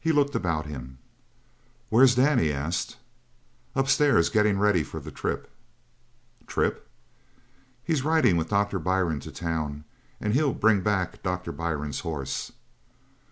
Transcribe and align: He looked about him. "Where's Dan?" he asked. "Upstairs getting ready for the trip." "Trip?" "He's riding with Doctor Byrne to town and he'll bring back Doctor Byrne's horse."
He 0.00 0.12
looked 0.12 0.36
about 0.36 0.66
him. 0.66 0.98
"Where's 1.88 2.14
Dan?" 2.14 2.38
he 2.38 2.52
asked. 2.52 2.98
"Upstairs 3.74 4.28
getting 4.28 4.60
ready 4.60 4.84
for 4.84 5.00
the 5.00 5.10
trip." 5.10 5.50
"Trip?" 6.46 6.88
"He's 7.82 8.04
riding 8.04 8.36
with 8.36 8.48
Doctor 8.50 8.78
Byrne 8.78 9.18
to 9.18 9.32
town 9.32 9.82
and 10.20 10.34
he'll 10.34 10.54
bring 10.54 10.82
back 10.82 11.20
Doctor 11.24 11.50
Byrne's 11.50 11.98
horse." 12.06 12.52